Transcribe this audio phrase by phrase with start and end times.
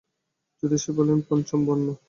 [0.63, 1.87] জ্যোতিষী বললে, পঞ্চম বর্ণ।